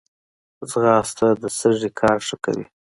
[0.69, 2.65] ځغاسته د سږي کار ښه کوي